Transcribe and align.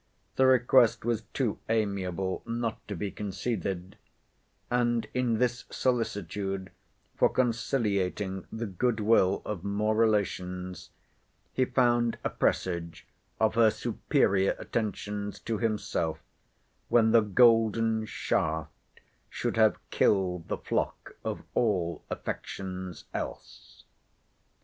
The 0.35 0.47
request 0.47 1.05
was 1.05 1.21
too 1.31 1.59
amiable 1.69 2.41
not 2.47 2.79
to 2.87 2.95
be 2.95 3.11
conceded; 3.11 3.97
and 4.71 5.05
in 5.13 5.37
this 5.37 5.65
solicitude 5.69 6.71
for 7.15 7.29
conciliating 7.29 8.47
the 8.51 8.65
good 8.65 8.99
will 8.99 9.43
of 9.45 9.63
mere 9.63 9.93
relations, 9.93 10.89
he 11.53 11.65
found 11.65 12.17
a 12.23 12.31
presage 12.31 13.05
of 13.39 13.53
her 13.53 13.69
superior 13.69 14.55
attentions 14.57 15.39
to 15.41 15.59
himself, 15.59 16.17
when 16.89 17.11
the 17.11 17.21
golden 17.21 18.07
shaft 18.07 18.71
should 19.29 19.55
have 19.55 19.77
"killed 19.91 20.47
the 20.47 20.57
flock 20.57 21.13
of 21.23 21.43
all 21.53 22.03
affections 22.09 23.03
else." 23.13 23.83